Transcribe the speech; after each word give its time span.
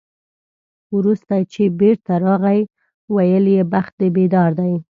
وروسته 0.95 1.33
چې 1.53 1.63
بېرته 1.79 2.13
راغی، 2.25 2.61
ویل 3.15 3.45
یې 3.55 3.63
بخت 3.73 3.93
دې 3.99 4.09
بیدار 4.17 4.51
دی. 4.59 4.73